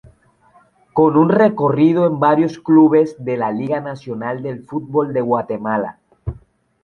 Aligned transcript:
Con 0.93 1.15
un 1.15 1.29
recorrido 1.29 2.07
en 2.07 2.19
varios 2.19 2.57
clubes 2.57 3.15
de 3.23 3.37
la 3.37 3.51
Liga 3.51 3.79
Nacional 3.81 4.41
de 4.41 4.63
Fútbol 4.63 5.13
de 5.13 5.21
Guatemala. 5.21 5.99